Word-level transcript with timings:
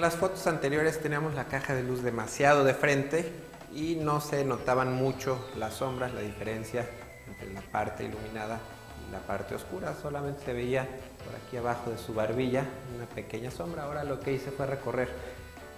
En 0.00 0.04
las 0.04 0.16
fotos 0.16 0.46
anteriores 0.46 0.98
teníamos 1.02 1.34
la 1.34 1.44
caja 1.44 1.74
de 1.74 1.82
luz 1.82 2.02
demasiado 2.02 2.64
de 2.64 2.72
frente 2.72 3.34
y 3.70 3.96
no 3.96 4.22
se 4.22 4.46
notaban 4.46 4.94
mucho 4.94 5.46
las 5.58 5.74
sombras, 5.74 6.14
la 6.14 6.22
diferencia 6.22 6.88
entre 7.28 7.52
la 7.52 7.60
parte 7.60 8.04
iluminada 8.04 8.58
y 9.06 9.12
la 9.12 9.18
parte 9.18 9.54
oscura, 9.54 9.94
solamente 10.00 10.42
se 10.42 10.54
veía 10.54 10.88
por 11.22 11.36
aquí 11.36 11.58
abajo 11.58 11.90
de 11.90 11.98
su 11.98 12.14
barbilla 12.14 12.64
una 12.96 13.04
pequeña 13.04 13.50
sombra. 13.50 13.82
Ahora 13.82 14.04
lo 14.04 14.20
que 14.20 14.32
hice 14.32 14.50
fue 14.50 14.64
recorrer 14.64 15.10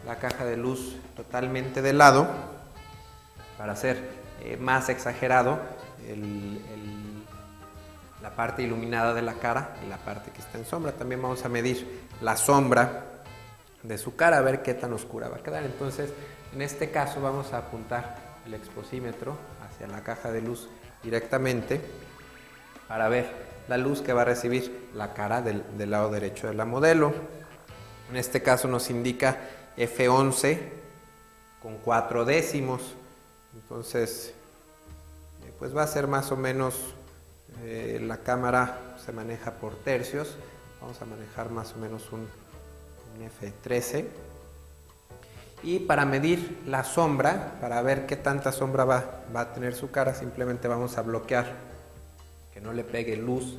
la 0.07 0.15
caja 0.21 0.45
de 0.45 0.57
luz 0.57 0.99
totalmente 1.17 1.83
de 1.83 1.93
lado 1.93 2.29
para 3.59 3.73
hacer 3.73 4.09
eh, 4.45 4.57
más 4.57 4.89
exagerado 4.89 5.59
la 8.23 8.37
parte 8.37 8.63
iluminada 8.63 9.15
de 9.15 9.23
la 9.23 9.35
cara 9.35 9.75
y 9.85 9.89
la 9.89 9.97
parte 9.97 10.31
que 10.31 10.41
está 10.41 10.59
en 10.59 10.65
sombra. 10.65 10.93
También 10.93 11.21
vamos 11.21 11.45
a 11.45 11.49
medir 11.49 12.07
la 12.21 12.37
sombra 12.37 13.09
de 13.83 13.99
su 13.99 14.17
cara, 14.17 14.39
a 14.39 14.43
ver 14.43 14.63
qué 14.63 14.75
tan 14.75 14.93
oscura 14.93 15.29
va 15.29 15.37
a 15.37 15.43
quedar. 15.43 15.65
Entonces, 15.65 16.11
en 16.55 16.63
este 16.63 16.91
caso 16.91 17.21
vamos 17.21 17.53
a 17.53 17.59
apuntar 17.59 18.17
el 18.47 18.55
exposímetro 18.55 19.37
hacia 19.65 19.87
la 19.87 20.03
caja 20.03 20.31
de 20.31 20.43
luz 20.43 20.69
directamente 21.03 21.81
para 22.89 23.09
ver 23.09 23.53
la 23.69 23.79
luz 23.79 24.03
que 24.03 24.13
va 24.13 24.23
a 24.23 24.25
recibir 24.25 24.91
la 24.95 25.15
cara 25.15 25.43
del, 25.43 25.65
lado 25.91 26.11
derecho 26.11 26.49
de 26.49 26.55
la 26.55 26.65
modelo. 26.65 27.13
En 28.11 28.17
este 28.17 28.43
caso 28.43 28.69
nos 28.69 28.91
indica 28.91 29.39
F11 29.77 30.59
con 31.63 31.79
cuatro 31.79 32.25
décimos. 32.25 32.95
Entonces, 33.55 34.35
eh, 35.45 35.53
pues 35.59 35.77
va 35.77 35.83
a 35.83 35.87
ser 35.87 36.07
más 36.07 36.33
o 36.33 36.37
menos, 36.37 36.95
eh, 37.63 38.01
la 38.03 38.19
cámara 38.19 38.97
se 39.05 39.13
maneja 39.13 39.53
por 39.53 39.75
tercios. 39.77 40.37
Vamos 40.81 41.01
a 41.01 41.05
manejar 41.05 41.51
más 41.51 41.75
o 41.75 41.79
menos 41.79 42.11
un 42.13 42.29
F13. 43.21 44.07
Y 45.63 45.81
para 45.81 46.05
medir 46.05 46.63
la 46.67 46.83
sombra, 46.83 47.59
para 47.61 47.81
ver 47.83 48.07
qué 48.07 48.17
tanta 48.17 48.51
sombra 48.51 48.85
va, 48.85 49.23
va 49.35 49.43
a 49.43 49.53
tener 49.53 49.75
su 49.75 49.91
cara, 49.91 50.15
simplemente 50.15 50.67
vamos 50.67 50.99
a 50.99 51.03
bloquear 51.03 51.47
que 52.53 52.61
no 52.61 52.73
le 52.73 52.85
pegue 52.85 53.17
luz 53.17 53.57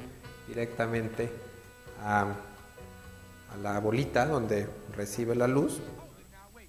directamente 0.47 1.31
a, 2.03 2.27
la 3.61 3.79
bolita 3.79 4.25
donde 4.25 4.67
recibe 4.95 5.35
la 5.35 5.47
luz. 5.47 5.79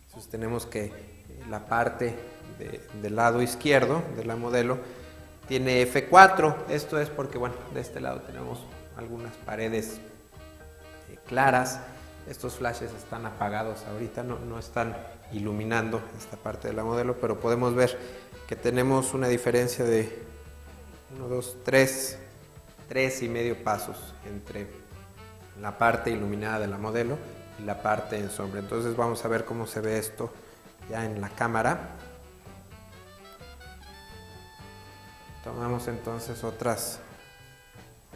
Entonces 0.06 0.30
tenemos 0.30 0.66
que 0.66 0.92
la 1.48 1.66
parte 1.66 2.14
del 3.00 3.16
lado 3.16 3.40
izquierdo 3.40 4.02
de 4.16 4.24
la 4.24 4.36
modelo 4.36 4.78
tiene 5.48 5.82
F4. 5.90 6.68
Esto 6.68 7.00
es 7.00 7.08
porque, 7.08 7.38
bueno, 7.38 7.54
de 7.72 7.80
este 7.80 8.00
lado 8.00 8.20
tenemos 8.20 8.66
algunas 8.96 9.34
paredes 9.46 9.98
eh, 11.10 11.18
claras 11.26 11.80
estos 12.28 12.54
flashes 12.54 12.92
están 12.92 13.26
apagados 13.26 13.84
ahorita, 13.84 14.22
no, 14.22 14.58
están 14.58 14.96
iluminando 15.32 16.00
esta 16.16 16.36
parte 16.36 16.68
de 16.68 16.74
la 16.74 16.84
modelo, 16.84 17.16
pero 17.20 17.40
podemos 17.40 17.74
ver 17.74 17.98
que 18.46 18.56
tenemos 18.56 19.14
una 19.14 19.28
diferencia 19.28 19.84
de 19.84 20.22
1, 21.16 21.28
2, 21.28 21.56
3, 21.64 22.18
3 22.88 23.22
y 23.22 23.28
medio 23.28 23.62
pasos 23.62 24.14
entre 24.26 24.66
la 25.60 25.78
parte 25.78 26.10
iluminada 26.10 26.60
de 26.60 26.66
la 26.66 26.78
modelo 26.78 27.18
y 27.58 27.64
la 27.64 27.82
parte 27.82 28.18
en 28.18 28.30
sombra. 28.30 28.60
Entonces 28.60 28.96
vamos 28.96 29.24
a 29.24 29.28
ver 29.28 29.44
cómo 29.44 29.66
se 29.66 29.80
ve 29.80 29.98
esto 29.98 30.32
ya 30.90 31.04
en 31.04 31.20
la 31.20 31.28
cámara. 31.28 31.96
Tomamos 35.42 35.88
entonces 35.88 36.42
otras 36.42 37.00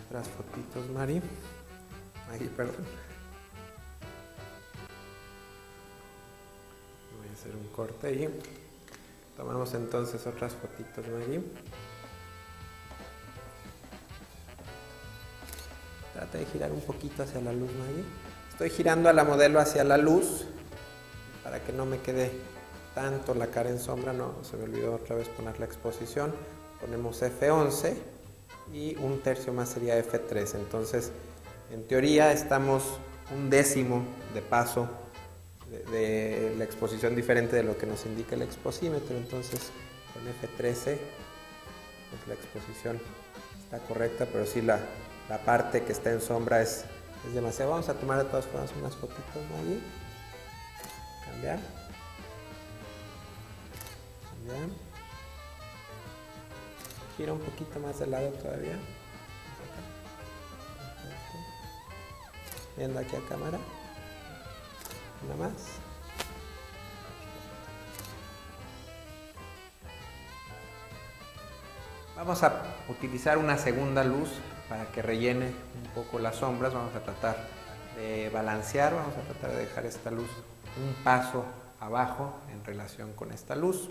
otras 0.07 0.27
fotitos, 0.29 0.89
Mari. 0.91 1.21
Ahí, 2.31 2.51
perdón. 2.57 3.08
Un 7.55 7.69
corte 7.69 8.13
y 8.13 8.29
tomamos 9.37 9.75
entonces 9.75 10.27
otras 10.27 10.55
fotitos 10.55 11.05
allí. 11.27 11.41
Trata 16.15 16.39
de 16.39 16.47
girar 16.47 16.73
un 16.73 16.81
poquito 16.81 17.23
hacia 17.23 17.41
la 17.41 17.53
luz, 17.53 17.71
Maggie. 17.73 18.05
Estoy 18.51 18.71
girando 18.71 19.09
a 19.09 19.13
la 19.13 19.23
modelo 19.23 19.61
hacia 19.61 19.85
la 19.85 19.97
luz 19.97 20.47
para 21.45 21.63
que 21.63 21.73
no 21.73 21.87
me 21.87 22.01
quede 22.01 22.33
tanto 22.95 23.35
la 23.35 23.47
cara 23.47 23.71
en 23.71 23.79
sombra. 23.79 24.13
No, 24.13 24.35
se 24.43 24.57
me 24.57 24.65
olvidó 24.65 24.97
otra 24.97 25.15
vez 25.15 25.29
poner 25.29 25.61
la 25.61 25.67
exposición. 25.67 26.35
Ponemos 26.81 27.23
F11 27.23 27.95
y 28.73 28.97
un 28.97 29.21
tercio 29.21 29.53
más 29.53 29.69
sería 29.69 29.97
F3. 30.03 30.57
Entonces, 30.57 31.13
en 31.71 31.87
teoría 31.87 32.33
estamos 32.33 32.83
un 33.35 33.51
décimo 33.51 34.03
de 34.35 34.43
paso 34.43 34.89
de, 35.71 36.55
la 36.57 36.65
exposición 36.65 37.15
diferente 37.15 37.57
de 37.57 37.63
lo 37.63 37.77
que 37.77 37.87
nos 37.87 38.05
indica 38.07 38.35
el 38.35 38.43
exposímetro. 38.43 39.17
Entonces, 39.17 39.71
con 40.13 40.23
F13, 40.25 40.99
pues 42.11 42.27
la 42.27 42.35
exposición 42.35 43.01
está 43.65 43.79
correcta, 43.87 44.27
pero 44.27 44.47
sí 44.47 44.63
la, 44.63 44.81
parte 45.45 45.83
que 45.85 45.93
está 45.93 46.11
en 46.11 46.21
sombra 46.21 46.63
es, 46.63 46.85
es, 47.27 47.35
demasiado. 47.35 47.73
Vamos 47.73 47.89
a 47.89 47.95
tomar 47.95 48.19
de 48.19 48.25
todas 48.25 48.47
formas 48.47 48.71
unas 48.79 48.97
fotitos 48.97 49.43
allí. 49.61 49.83
Cambiar. 51.25 51.59
Cambiar. 54.31 54.69
Gira 57.17 57.33
un 57.33 57.41
poquito 57.41 57.79
más 57.81 57.99
de 57.99 58.07
lado 58.07 58.31
todavía. 58.31 58.79
Viendo 62.77 63.01
aquí 63.01 63.17
a 63.17 63.29
cámara 63.29 63.59
nada 65.27 65.49
más. 65.49 65.53
Vamos 72.17 72.43
a 72.43 72.63
utilizar 72.89 73.39
una 73.39 73.57
segunda 73.59 74.03
luz 74.03 74.29
para 74.69 74.87
que 74.87 75.03
rellene 75.03 75.47
un 75.47 75.91
poco 75.95 76.19
las 76.19 76.37
sombras. 76.37 76.75
Vamos 76.75 76.95
a 76.95 77.01
tratar 77.01 77.37
de 77.97 78.29
balancear, 78.31 78.93
vamos 78.95 79.15
a 79.17 79.21
tratar 79.21 79.53
de 79.53 79.59
dejar 79.59 79.87
esta 79.87 80.11
luz 80.11 80.29
un 80.77 80.95
paso 81.05 81.45
abajo 81.81 82.35
en 82.53 82.65
relación 82.65 83.13
con 83.13 83.33
esta 83.33 83.55
luz 83.55 83.89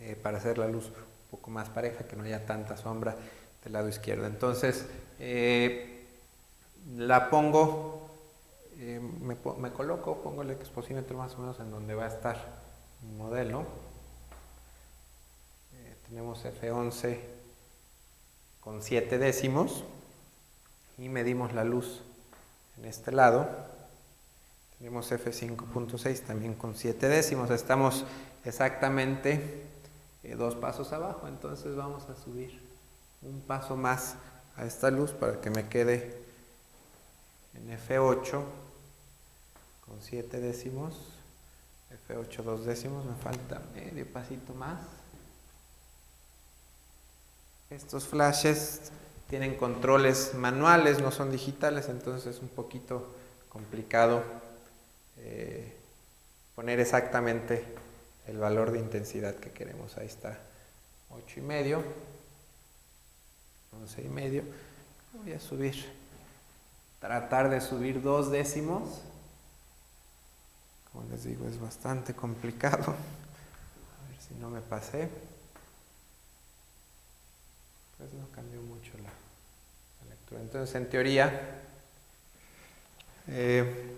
eh, 0.00 0.16
para 0.20 0.38
hacer 0.38 0.58
la 0.58 0.66
luz 0.66 0.86
un 0.86 1.30
poco 1.30 1.50
más 1.50 1.68
pareja, 1.68 2.04
que 2.04 2.16
no 2.16 2.24
haya 2.24 2.46
tanta 2.46 2.76
sombra 2.76 3.14
del 3.62 3.72
lado 3.72 3.88
izquierdo. 3.88 4.26
Entonces, 4.26 4.86
eh, 5.18 6.06
la 6.96 7.28
pongo 7.28 7.99
eh, 8.82 8.98
me, 8.98 9.36
coloco, 9.72 10.22
pongo 10.22 10.40
el 10.40 10.50
exposímetro 10.52 11.18
más 11.18 11.34
o 11.34 11.38
menos 11.40 11.60
en 11.60 11.70
donde 11.70 11.94
va 11.94 12.06
a 12.06 12.08
estar 12.08 12.38
mi 13.02 13.12
modelo. 13.12 13.66
Eh, 15.74 15.96
tenemos 16.08 16.42
F11 16.46 17.18
con 18.60 18.80
7 18.82 19.18
décimos 19.18 19.84
y 20.96 21.10
medimos 21.10 21.52
la 21.52 21.62
luz 21.62 22.00
en 22.78 22.86
este 22.86 23.12
lado. 23.12 23.50
Tenemos 24.78 25.12
F5.6 25.12 26.22
también 26.22 26.54
con 26.54 26.74
7 26.74 27.06
décimos. 27.06 27.50
Estamos 27.50 28.06
exactamente 28.46 29.62
eh, 30.22 30.36
dos 30.36 30.54
pasos 30.54 30.94
abajo, 30.94 31.28
entonces 31.28 31.76
vamos 31.76 32.08
a 32.08 32.16
subir 32.16 32.58
un 33.20 33.42
paso 33.42 33.76
más 33.76 34.14
a 34.56 34.64
esta 34.64 34.90
luz 34.90 35.10
para 35.12 35.38
que 35.42 35.50
me 35.50 35.68
quede 35.68 36.18
en 37.52 37.78
F8 37.78 38.69
con 39.90 40.00
7 40.00 40.40
décimos, 40.40 40.94
F8 42.08 42.44
dos 42.44 42.64
décimos, 42.64 43.04
me 43.04 43.16
falta 43.16 43.60
medio 43.74 44.06
pasito 44.06 44.54
más. 44.54 44.78
Estos 47.70 48.04
flashes 48.04 48.92
tienen 49.28 49.56
controles 49.56 50.34
manuales, 50.34 51.00
no 51.00 51.10
son 51.10 51.32
digitales, 51.32 51.88
entonces 51.88 52.36
es 52.36 52.40
un 52.40 52.48
poquito 52.50 53.12
complicado 53.48 54.22
eh, 55.18 55.74
poner 56.54 56.78
exactamente 56.78 57.64
el 58.28 58.38
valor 58.38 58.70
de 58.70 58.78
intensidad 58.78 59.34
que 59.34 59.50
queremos. 59.50 59.96
Ahí 59.98 60.06
está, 60.06 60.38
8 61.10 61.40
y 61.40 61.42
medio, 61.42 61.82
11 63.82 64.02
y 64.02 64.08
medio. 64.08 64.44
Voy 65.14 65.32
a 65.32 65.40
subir, 65.40 65.84
tratar 67.00 67.50
de 67.50 67.60
subir 67.60 68.00
dos 68.00 68.30
décimos 68.30 69.02
como 70.92 71.08
les 71.10 71.24
digo, 71.24 71.46
es 71.48 71.60
bastante 71.60 72.14
complicado. 72.14 72.94
A 72.94 74.10
ver 74.10 74.20
si 74.20 74.34
no 74.34 74.50
me 74.50 74.60
pasé. 74.60 75.08
Pues 77.96 78.12
no 78.14 78.28
cambió 78.34 78.60
mucho 78.62 78.92
la, 78.98 80.08
lectura. 80.08 80.40
Entonces, 80.40 80.74
en 80.74 80.88
teoría, 80.88 81.62
eh, 83.28 83.94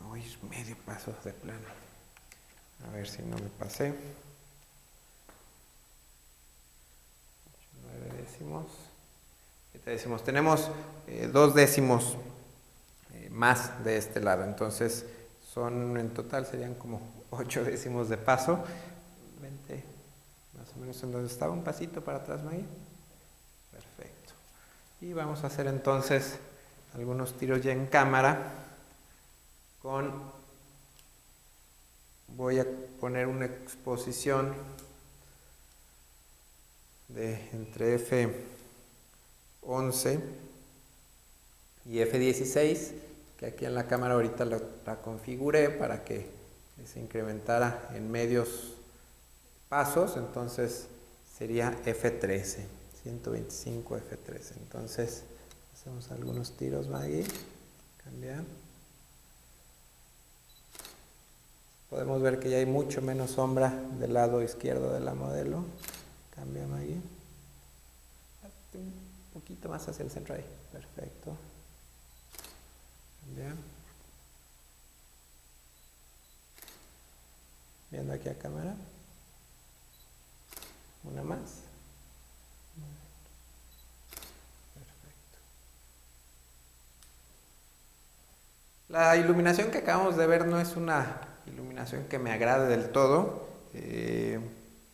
voy 0.00 0.24
medio 0.48 0.76
paso 0.78 1.14
de 1.24 1.32
plano. 1.32 1.68
A 2.86 2.90
ver 2.92 3.08
si 3.08 3.22
no 3.22 3.36
me 3.36 3.48
pasé. 3.50 3.94
9 7.82 8.22
décimos. 8.22 8.66
7 9.72 9.90
décimos. 9.90 10.24
Tenemos 10.24 10.70
eh, 11.06 11.28
dos 11.30 11.54
décimos 11.54 12.16
más 13.38 13.84
de 13.84 13.96
este 13.96 14.20
lado. 14.20 14.44
Entonces 14.44 15.06
son 15.54 15.96
en 15.96 16.10
total 16.10 16.44
serían 16.44 16.74
como 16.74 17.00
8 17.30 17.64
décimos 17.64 18.08
de 18.08 18.16
paso. 18.18 18.58
20, 19.40 19.84
más 20.58 20.68
o 20.76 20.80
menos 20.80 21.00
en 21.04 21.12
donde 21.12 21.28
estaba 21.28 21.52
un 21.52 21.62
pasito 21.62 22.02
para 22.02 22.18
atrás, 22.18 22.42
Maggie. 22.42 22.66
Perfecto. 23.70 24.34
Y 25.00 25.12
vamos 25.12 25.44
a 25.44 25.46
hacer 25.46 25.68
entonces 25.68 26.38
algunos 26.94 27.34
tiros 27.38 27.62
ya 27.62 27.70
en 27.72 27.86
cámara 27.86 28.54
con 29.80 30.36
voy 32.36 32.58
a 32.58 32.66
poner 33.00 33.28
una 33.28 33.46
exposición 33.46 34.52
de 37.06 37.48
entre 37.52 37.98
F11 39.62 40.20
y 41.86 41.98
F16 41.98 43.07
que 43.38 43.46
aquí 43.46 43.64
en 43.64 43.74
la 43.74 43.86
cámara 43.86 44.14
ahorita 44.14 44.44
la, 44.44 44.96
configuré 44.96 45.70
para 45.70 46.04
que 46.04 46.26
se 46.84 47.00
incrementara 47.00 47.88
en 47.94 48.10
medios 48.10 48.74
pasos 49.68 50.16
entonces 50.16 50.88
sería 51.36 51.72
F13 51.84 52.66
125 53.02 53.96
F13 53.96 54.52
entonces 54.60 55.22
hacemos 55.72 56.10
algunos 56.10 56.56
tiros 56.56 56.88
Maggie 56.88 57.24
cambiar 58.02 58.42
Podemos 61.90 62.20
ver 62.20 62.38
que 62.38 62.50
ya 62.50 62.58
hay 62.58 62.66
mucho 62.66 63.00
menos 63.00 63.30
sombra 63.30 63.70
del 63.98 64.12
lado 64.12 64.42
izquierdo 64.42 64.92
de 64.92 65.00
la 65.00 65.14
modelo. 65.14 65.64
Cambia 66.34 66.64
ahí. 66.76 67.00
Un 68.74 68.92
poquito 69.32 69.70
más 69.70 69.88
hacia 69.88 70.04
el 70.04 70.10
centro 70.10 70.34
ahí. 70.34 70.44
Perfecto. 70.70 71.34
Cambia. 73.28 73.54
Viendo 77.90 78.12
aquí 78.12 78.28
a 78.28 78.34
cámara. 78.34 78.74
Una 81.04 81.22
más. 81.22 81.62
Perfecto. 84.74 85.38
La 88.88 89.16
iluminación 89.16 89.70
que 89.70 89.78
acabamos 89.78 90.16
de 90.16 90.26
ver 90.26 90.46
no 90.46 90.60
es 90.60 90.76
una 90.76 91.20
iluminación 91.46 92.04
que 92.04 92.18
me 92.18 92.32
agrade 92.32 92.68
del 92.68 92.90
todo. 92.90 93.48
Eh, 93.74 94.38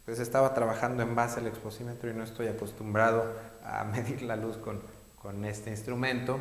pues 0.04 0.18
estaba 0.18 0.52
trabajando 0.54 1.02
en 1.02 1.14
base 1.14 1.40
al 1.40 1.46
exposímetro 1.46 2.10
y 2.10 2.14
no 2.14 2.24
estoy 2.24 2.48
acostumbrado 2.48 3.32
a 3.64 3.84
medir 3.92 4.22
la 4.22 4.36
luz 4.36 4.56
con, 4.58 4.80
con 5.20 5.44
este 5.44 5.70
instrumento. 5.70 6.38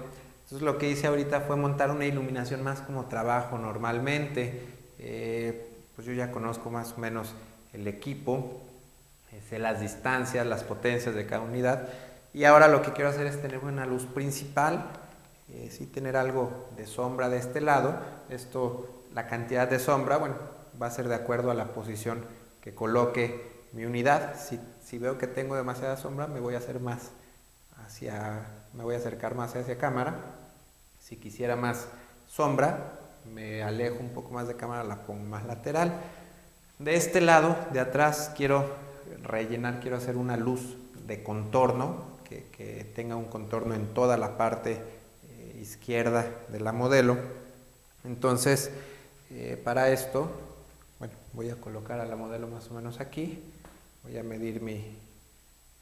Entonces 0.53 0.71
lo 0.71 0.77
que 0.77 0.87
hice 0.87 1.07
ahorita 1.07 1.41
fue 1.41 1.55
montar 1.55 1.89
una 1.89 2.05
iluminación 2.05 2.61
más 2.61 2.79
como 2.81 3.07
trabajo 3.07 3.57
normalmente. 3.57 4.61
Eh, 4.99 5.67
pues 5.95 6.05
yo 6.05 6.13
ya 6.13 6.29
conozco 6.31 6.69
más 6.69 6.93
o 6.93 6.99
menos 6.99 7.33
el 7.73 7.87
equipo, 7.87 8.61
las 9.49 9.81
distancias, 9.81 10.45
las 10.45 10.63
potencias 10.63 11.15
de 11.15 11.25
cada 11.25 11.41
unidad. 11.41 11.89
Y 12.35 12.43
ahora 12.43 12.67
lo 12.67 12.83
que 12.83 12.93
quiero 12.93 13.09
hacer 13.09 13.25
es 13.25 13.41
tener 13.41 13.65
una 13.65 13.87
luz 13.87 14.05
principal, 14.05 14.91
eh, 15.49 15.71
tener 15.91 16.15
algo 16.15 16.69
de 16.77 16.85
sombra 16.85 17.29
de 17.29 17.39
este 17.39 17.59
lado. 17.59 17.97
Esto 18.29 19.05
la 19.11 19.25
cantidad 19.25 19.67
de 19.67 19.79
sombra, 19.79 20.17
bueno, 20.17 20.35
va 20.79 20.85
a 20.85 20.91
ser 20.91 21.07
de 21.07 21.15
acuerdo 21.15 21.49
a 21.49 21.55
la 21.55 21.73
posición 21.73 22.23
que 22.61 22.75
coloque 22.75 23.63
mi 23.71 23.85
unidad. 23.85 24.35
Si, 24.39 24.59
si 24.85 24.99
veo 24.99 25.17
que 25.17 25.25
tengo 25.25 25.55
demasiada 25.55 25.97
sombra, 25.97 26.27
me 26.27 26.39
voy 26.39 26.53
a 26.53 26.59
hacer 26.59 26.79
más 26.79 27.09
hacia, 27.83 28.45
me 28.73 28.83
voy 28.83 28.93
a 28.93 28.99
acercar 28.99 29.33
más 29.33 29.55
hacia 29.55 29.79
cámara. 29.79 30.42
Si 31.03 31.17
quisiera 31.17 31.57
más 31.57 31.87
sombra, 32.27 32.93
me 33.33 33.61
alejo 33.61 33.97
un 33.99 34.11
poco 34.11 34.31
más 34.31 34.47
de 34.47 34.55
cámara, 34.55 34.85
la 34.85 35.03
pongo 35.03 35.25
más 35.25 35.45
lateral. 35.45 35.99
De 36.79 36.95
este 36.95 37.19
lado, 37.19 37.57
de 37.73 37.81
atrás, 37.81 38.31
quiero 38.37 38.73
rellenar, 39.21 39.81
quiero 39.81 39.97
hacer 39.97 40.15
una 40.15 40.37
luz 40.37 40.77
de 41.05 41.21
contorno, 41.21 42.13
que, 42.23 42.89
tenga 42.95 43.17
un 43.17 43.25
contorno 43.25 43.75
en 43.75 43.93
toda 43.93 44.17
la 44.17 44.37
parte 44.37 44.81
eh, 45.27 45.59
izquierda 45.61 46.25
de 46.47 46.59
la 46.61 46.71
modelo. 46.71 47.17
Entonces, 48.05 48.71
eh, 49.29 49.61
para 49.61 49.89
esto, 49.89 50.31
bueno, 50.99 51.13
voy 51.33 51.49
a 51.49 51.55
colocar 51.57 51.99
a 51.99 52.05
la 52.05 52.15
modelo 52.15 52.47
más 52.47 52.71
o 52.71 52.73
menos 52.73 53.01
aquí. 53.01 53.43
Voy 54.03 54.17
a 54.17 54.23
medir 54.23 54.61
mi, 54.61 54.97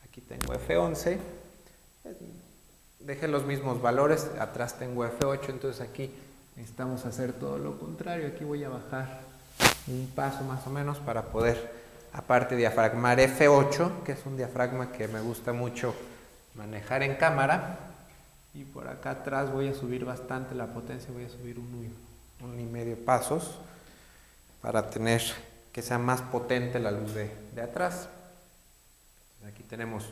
aquí 0.03 0.19
tengo 0.21 0.53
F11. 0.53 1.19
Dejé 3.05 3.27
los 3.27 3.45
mismos 3.45 3.81
valores, 3.81 4.29
atrás 4.39 4.77
tengo 4.77 5.05
F8, 5.05 5.49
entonces 5.49 5.81
aquí 5.81 6.11
necesitamos 6.55 7.05
hacer 7.05 7.33
todo 7.33 7.57
lo 7.57 7.79
contrario. 7.79 8.27
Aquí 8.27 8.43
voy 8.43 8.63
a 8.63 8.69
bajar 8.69 9.21
un 9.87 10.11
paso 10.15 10.43
más 10.43 10.65
o 10.67 10.69
menos 10.69 10.99
para 10.99 11.23
poder, 11.23 11.71
aparte 12.13 12.55
diafragmar 12.55 13.19
F8, 13.19 14.03
que 14.03 14.11
es 14.13 14.25
un 14.25 14.37
diafragma 14.37 14.91
que 14.91 15.07
me 15.07 15.19
gusta 15.19 15.53
mucho 15.53 15.95
manejar 16.55 17.03
en 17.03 17.15
cámara. 17.15 17.79
Y 18.53 18.63
por 18.65 18.87
acá 18.87 19.11
atrás 19.11 19.51
voy 19.51 19.69
a 19.69 19.73
subir 19.73 20.05
bastante 20.05 20.55
la 20.55 20.67
potencia, 20.67 21.09
voy 21.11 21.25
a 21.25 21.29
subir 21.29 21.57
un 21.57 21.71
un 22.43 22.59
y 22.59 22.65
medio 22.65 22.97
pasos 22.97 23.59
para 24.61 24.89
tener 24.89 25.21
que 25.71 25.81
sea 25.81 25.97
más 25.97 26.21
potente 26.21 26.79
la 26.79 26.91
luz 26.91 27.13
de, 27.13 27.61
atrás. 27.61 28.09
Aquí 29.47 29.63
tenemos 29.63 30.09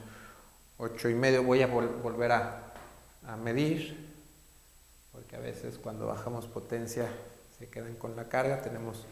8 0.78 1.10
y 1.10 1.14
medio. 1.14 1.44
Voy 1.44 1.62
a 1.62 1.68
volver 1.68 2.32
a, 2.32 2.69
a 3.32 3.38
medir 3.38 4.10
porque 5.12 5.36
a 5.36 5.40
veces 5.40 5.78
cuando 5.78 6.08
bajamos 6.08 6.48
potencia 6.48 7.08
se 7.58 7.68
quedan 7.68 7.96
con 7.96 8.16
la 8.16 8.30
carga. 8.30 8.62
Tenemos 8.62 9.06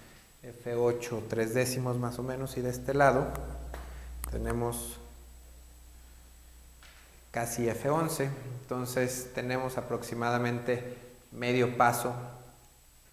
F8 0.43 1.23
3 1.27 1.53
décimos 1.53 1.97
más 1.97 2.17
o 2.19 2.23
menos 2.23 2.57
y 2.57 2.61
de 2.61 2.69
este 2.69 2.93
lado 2.93 3.27
tenemos 4.31 4.97
casi 7.31 7.67
F11. 7.67 8.29
Entonces 8.61 9.31
tenemos 9.35 9.77
aproximadamente 9.77 10.97
medio 11.31 11.77
paso 11.77 12.13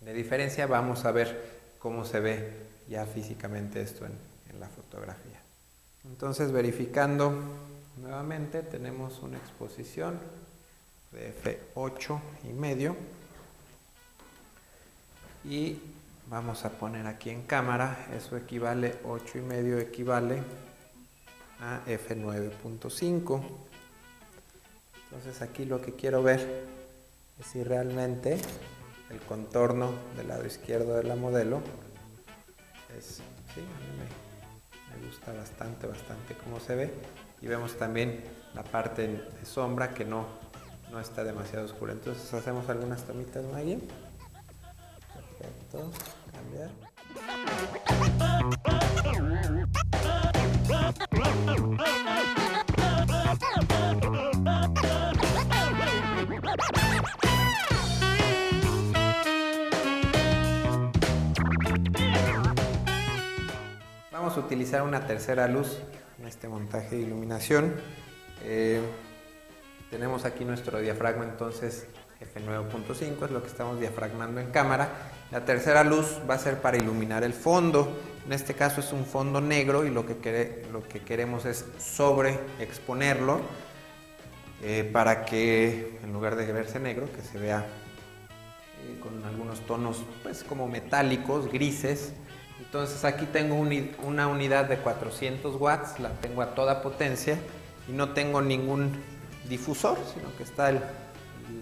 de 0.00 0.12
diferencia. 0.12 0.66
Vamos 0.66 1.04
a 1.04 1.12
ver 1.12 1.74
cómo 1.78 2.04
se 2.04 2.20
ve 2.20 2.52
ya 2.88 3.06
físicamente 3.06 3.80
esto 3.80 4.06
en, 4.06 4.34
la 4.60 4.68
fotografía. 4.68 5.40
Entonces 6.04 6.52
verificando 6.52 7.34
nuevamente 7.96 8.62
tenemos 8.62 9.18
una 9.20 9.36
exposición 9.36 10.20
de 11.14 11.32
F8 11.74 12.20
y 12.44 12.52
medio 12.52 12.96
y 15.44 15.78
vamos 16.28 16.64
a 16.64 16.70
poner 16.70 17.06
aquí 17.06 17.30
en 17.30 17.42
cámara 17.42 18.08
eso 18.14 18.36
equivale 18.36 18.96
8 19.04 19.38
y 19.38 19.40
medio 19.40 19.78
equivale 19.78 20.42
a 21.60 21.80
F9.5 21.86 23.42
entonces 25.04 25.40
aquí 25.42 25.64
lo 25.64 25.80
que 25.80 25.94
quiero 25.94 26.22
ver 26.22 26.66
es 27.38 27.46
si 27.46 27.62
realmente 27.62 28.38
el 29.10 29.20
contorno 29.20 29.92
del 30.16 30.28
lado 30.28 30.44
izquierdo 30.46 30.96
de 30.96 31.04
la 31.04 31.16
modelo. 31.16 31.60
Es, 32.98 33.20
mí 33.56 33.62
me, 35.00 35.06
gusta 35.06 35.32
bastante, 35.32 35.86
bastante 35.86 36.34
cómo 36.34 36.60
se 36.60 36.74
ve. 36.74 36.94
Y 37.40 37.46
vemos 37.46 37.76
también 37.76 38.24
la 38.54 38.62
parte 38.62 39.06
de 39.06 39.46
sombra 39.46 39.92
que 39.92 40.04
no, 40.04 40.26
no 40.94 41.00
está 41.00 41.24
demasiado 41.24 41.64
oscura. 41.64 41.92
Entonces 41.92 42.32
hacemos 42.32 42.68
algunas 42.68 43.02
tomitas, 43.02 43.44
Maggie. 43.52 43.80
Perfecto. 45.12 45.90
Cambiar. 46.32 46.70
Vamos 64.12 64.36
a 64.36 64.40
utilizar 64.40 64.82
una 64.82 65.06
tercera 65.08 65.48
luz 65.48 65.80
en 66.20 66.28
este 66.28 66.46
montaje 66.46 66.94
de 66.94 67.02
iluminación. 67.02 67.74
Eh, 68.44 68.80
tenemos 69.94 70.24
aquí 70.24 70.44
nuestro 70.44 70.80
diafragma 70.80 71.22
entonces 71.22 71.86
F9.5 72.20 73.26
es 73.26 73.30
lo 73.30 73.40
que 73.40 73.46
estamos 73.46 73.78
diafragmando 73.78 74.40
en 74.40 74.50
cámara. 74.50 74.88
La 75.30 75.44
tercera 75.44 75.84
luz 75.84 76.18
va 76.28 76.34
a 76.34 76.38
ser 76.38 76.60
para 76.60 76.76
iluminar 76.76 77.22
el 77.22 77.32
fondo. 77.32 77.96
En 78.26 78.32
este 78.32 78.54
caso 78.54 78.80
es 78.80 78.92
un 78.92 79.06
fondo 79.06 79.40
negro 79.40 79.84
y 79.84 79.90
lo 79.90 80.04
que, 80.04 80.66
lo 80.72 80.82
que 80.82 80.98
queremos 80.98 81.44
es 81.44 81.64
sobre 81.78 82.40
exponerlo 82.58 83.40
eh, 84.64 84.90
para 84.92 85.24
que 85.24 85.96
en 86.02 86.12
lugar 86.12 86.34
de 86.34 86.52
verse 86.52 86.80
negro, 86.80 87.06
que 87.14 87.22
se 87.22 87.38
vea 87.38 87.60
eh, 87.60 88.98
con 88.98 89.24
algunos 89.24 89.60
tonos 89.60 90.02
pues 90.24 90.42
como 90.42 90.66
metálicos, 90.66 91.52
grises, 91.52 92.14
entonces 92.58 93.04
aquí 93.04 93.26
tengo 93.26 93.54
una 93.54 94.26
unidad 94.26 94.64
de 94.64 94.76
400 94.76 95.54
watts, 95.54 96.00
la 96.00 96.10
tengo 96.20 96.42
a 96.42 96.56
toda 96.56 96.82
potencia 96.82 97.38
y 97.88 97.92
no 97.92 98.08
tengo 98.08 98.42
ningún 98.42 99.13
difusor, 99.48 99.98
sino 100.14 100.34
que 100.36 100.42
está 100.42 100.70
el, 100.70 100.80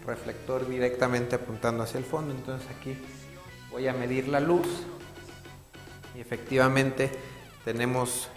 reflector 0.06 0.68
directamente 0.68 1.34
apuntando 1.34 1.82
hacia 1.82 1.98
el 1.98 2.04
fondo. 2.04 2.32
Entonces 2.32 2.68
aquí 2.70 2.96
voy 3.70 3.88
a 3.88 3.92
medir 3.92 4.28
la 4.28 4.38
luz 4.38 4.66
y 6.16 6.20
efectivamente 6.20 7.10
tenemos 7.64 8.28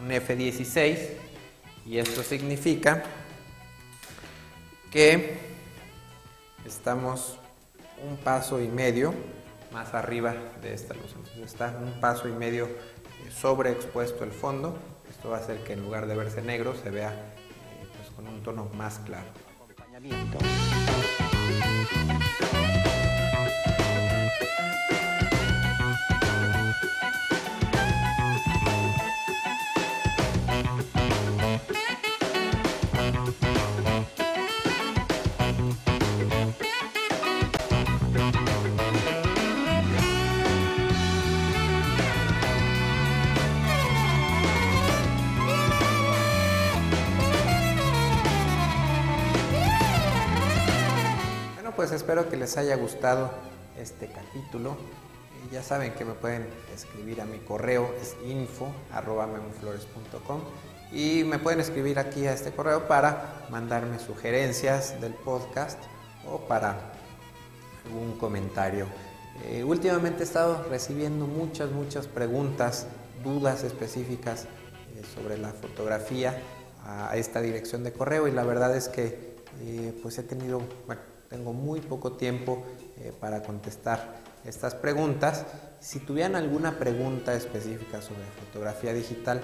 un 0.00 0.08
F16 0.10 0.98
y 1.84 1.98
esto 1.98 2.22
significa 2.22 3.02
que 4.92 5.38
estamos 6.64 7.38
un 8.08 8.16
paso 8.16 8.60
y 8.60 8.68
medio 8.68 9.14
más 9.72 9.94
arriba 9.94 10.34
de 10.62 10.74
esta 10.74 10.94
luz. 10.94 11.12
Entonces 11.16 11.42
está 11.42 11.76
un 11.82 12.00
paso 12.00 12.28
y 12.28 12.32
medio 12.32 12.68
sobreexpuesto 13.36 14.24
el 14.24 14.32
fondo. 14.32 14.78
Esto 15.10 15.30
va 15.30 15.38
a 15.38 15.40
hacer 15.40 15.64
que 15.64 15.72
en 15.72 15.82
lugar 15.82 16.06
de 16.06 16.14
verse 16.14 16.42
negro 16.42 16.74
se 16.74 16.90
vea 16.90 17.34
con 18.18 18.26
un 18.26 18.42
tono 18.42 18.68
más 18.76 18.98
claro. 18.98 19.28
Pues 51.88 52.02
espero 52.02 52.28
que 52.28 52.36
les 52.36 52.58
haya 52.58 52.76
gustado 52.76 53.30
este 53.78 54.08
capítulo. 54.08 54.76
ya 55.50 55.62
saben 55.62 55.94
que 55.94 56.04
me 56.04 56.12
pueden 56.12 56.46
escribir 56.74 57.22
a 57.22 57.24
mi 57.24 57.38
correo, 57.38 57.94
es 57.98 58.14
info.memoflores.com 58.26 60.42
y 60.92 61.24
me 61.24 61.38
pueden 61.38 61.60
escribir 61.60 61.98
aquí 61.98 62.26
a 62.26 62.34
este 62.34 62.52
correo 62.52 62.86
para 62.88 63.46
mandarme 63.48 63.98
sugerencias 63.98 65.00
del 65.00 65.14
podcast 65.14 65.78
o 66.30 66.40
para 66.40 66.92
algún 67.86 68.18
comentario. 68.18 68.84
Eh, 69.46 69.64
últimamente 69.64 70.24
he 70.24 70.26
estado 70.26 70.66
recibiendo 70.68 71.26
muchas, 71.26 71.70
muchas 71.70 72.06
preguntas, 72.06 72.86
dudas 73.24 73.64
específicas 73.64 74.44
eh, 74.44 74.48
sobre 75.14 75.38
la 75.38 75.52
fotografía 75.52 76.38
a 76.84 77.16
esta 77.16 77.40
dirección 77.40 77.82
de 77.82 77.94
correo 77.94 78.28
y 78.28 78.32
la 78.32 78.44
verdad 78.44 78.76
es 78.76 78.90
que 78.90 79.38
eh, 79.62 79.98
pues 80.02 80.18
he 80.18 80.22
tenido, 80.22 80.60
tengo 81.28 81.52
muy 81.52 81.80
poco 81.80 82.12
tiempo 82.12 82.64
eh, 82.98 83.12
para 83.18 83.42
contestar 83.42 84.20
estas 84.44 84.74
preguntas. 84.74 85.44
Si 85.80 86.00
tuvieran 86.00 86.34
alguna 86.34 86.78
pregunta 86.78 87.34
específica 87.34 88.00
sobre 88.00 88.22
fotografía 88.46 88.92
digital, 88.92 89.40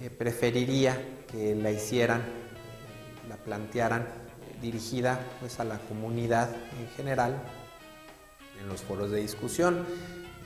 eh, 0.00 0.10
preferiría 0.10 0.96
que 1.30 1.54
la 1.54 1.70
hicieran, 1.70 2.22
la 3.28 3.36
plantearan 3.36 4.06
dirigida 4.62 5.20
pues, 5.40 5.60
a 5.60 5.64
la 5.64 5.78
comunidad 5.78 6.50
en 6.80 6.88
general, 6.96 7.40
en 8.60 8.68
los 8.68 8.82
foros 8.82 9.10
de 9.10 9.20
discusión. 9.20 9.84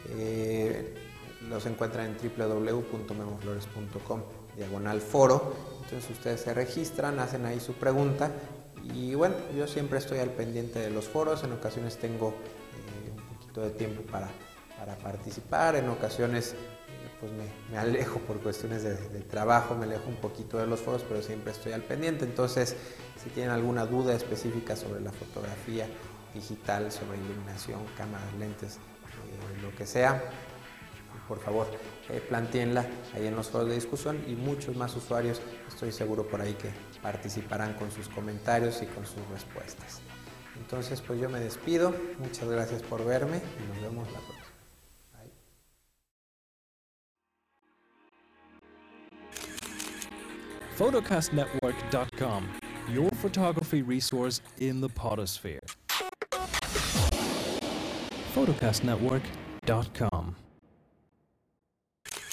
Eh, 0.08 0.94
los 1.48 1.66
encuentran 1.66 2.06
en 2.06 2.16
www.memoflores.com 2.16 4.22
diagonal 4.56 5.00
foro. 5.00 5.54
Entonces 5.84 6.10
ustedes 6.10 6.40
se 6.40 6.54
registran, 6.54 7.18
hacen 7.18 7.46
ahí 7.46 7.60
su 7.60 7.74
pregunta 7.74 8.30
y 8.82 9.14
bueno, 9.14 9.36
yo 9.56 9.66
siempre 9.66 9.98
estoy 9.98 10.18
al 10.18 10.30
pendiente 10.30 10.78
de 10.78 10.90
los 10.90 11.08
foros, 11.08 11.44
en 11.44 11.52
ocasiones 11.52 11.98
tengo 11.98 12.28
eh, 12.30 13.10
un 13.10 13.36
poquito 13.36 13.60
de 13.62 13.70
tiempo 13.70 14.02
para, 14.02 14.28
para 14.78 14.96
participar, 14.96 15.76
en 15.76 15.88
ocasiones 15.88 16.52
eh, 16.52 16.56
pues 17.20 17.32
me, 17.70 17.78
alejo 17.78 18.18
por 18.20 18.40
cuestiones 18.40 18.82
de, 18.82 18.96
trabajo, 19.20 19.74
me 19.74 19.84
alejo 19.84 20.08
un 20.08 20.16
poquito 20.16 20.58
de 20.58 20.66
los 20.66 20.80
foros, 20.80 21.04
pero 21.08 21.22
siempre 21.22 21.52
estoy 21.52 21.72
al 21.72 21.82
pendiente. 21.82 22.24
Entonces, 22.24 22.76
si 23.22 23.30
tienen 23.30 23.52
alguna 23.52 23.86
duda 23.86 24.14
específica 24.14 24.74
sobre 24.74 25.00
la 25.00 25.12
fotografía 25.12 25.86
digital, 26.34 26.90
sobre 26.90 27.18
iluminación, 27.18 27.80
cámaras, 27.96 28.32
lentes, 28.38 28.76
eh, 28.76 29.62
lo 29.62 29.74
que 29.76 29.86
sea, 29.86 30.22
por 31.28 31.38
favor, 31.38 31.66
eh, 32.10 32.20
planteenla 32.28 32.86
ahí 33.14 33.26
en 33.26 33.36
los 33.36 33.48
foros 33.48 33.68
de 33.68 33.74
discusión 33.74 34.22
y 34.26 34.34
muchos 34.34 34.76
más 34.76 34.94
usuarios, 34.96 35.40
estoy 35.68 35.92
seguro 35.92 36.26
por 36.26 36.40
ahí 36.40 36.54
que 36.54 36.70
participarán 37.02 37.74
con 37.74 37.90
sus 37.90 38.08
comentarios 38.08 38.80
y 38.82 38.86
con 38.86 39.04
sus 39.04 39.26
respuestas. 39.28 40.00
Entonces, 40.56 41.00
pues 41.00 41.20
yo 41.20 41.28
me 41.28 41.40
despido, 41.40 41.92
muchas 42.18 42.48
gracias 42.48 42.80
por 42.82 43.04
verme 43.04 43.38
y 43.38 43.66
nos 43.68 43.80
vemos 43.82 44.06
la 44.12 44.20
próxima. 44.20 44.46
Bye. 45.12 45.32
photocastnetwork.com, 50.76 52.48
your 52.88 53.10
photography 53.16 53.82
resource 53.82 54.40
in 54.58 54.80
the 54.80 54.88
potosphere. 54.88 55.60
photocastnetwork.com 58.34 60.34